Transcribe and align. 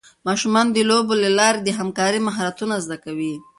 ماشومان 0.27 0.67
د 0.71 0.77
لوبو 0.89 1.13
له 1.23 1.29
لارې 1.39 1.59
د 1.63 1.69
همکارۍ 1.79 2.19
مهارتونه 2.27 2.75
زده 2.85 2.97
کوي. 3.03 3.33